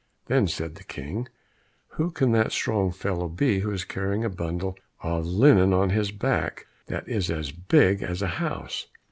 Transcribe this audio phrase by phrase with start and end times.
[0.25, 1.27] Then said the King,
[1.89, 6.09] "Who can that strong fellow be who is carrying a bundle of linen on his
[6.11, 8.87] back that is as big as a house?"